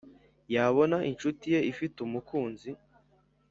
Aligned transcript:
yabona 0.55 0.97
inshuti 1.11 1.45
ye 1.53 1.59
ifite 1.71 1.97
umukunzi 2.07 2.69